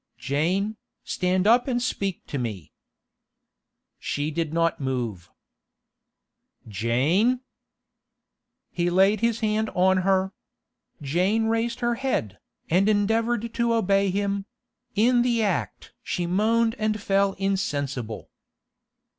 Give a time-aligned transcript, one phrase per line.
[0.17, 2.71] 'Jane, stand up and speak to me!'
[3.99, 5.29] She did not move.
[6.67, 7.41] 'Jane!'
[8.71, 10.33] He laid his hand on her.
[11.03, 14.47] Jane raised her head, and endeavoured to obey him;
[14.95, 18.31] in the act she moaned and fell insensible.